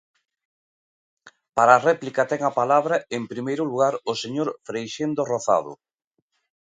Para 1.55 1.73
a 1.75 1.83
réplica 1.89 2.21
ten 2.31 2.41
a 2.49 2.55
palabra, 2.59 2.95
en 3.17 3.23
primeiro 3.31 3.63
lugar, 3.71 3.93
o 4.11 4.13
señor 4.23 4.47
Freixendo 4.67 5.21
Rozado. 5.31 5.73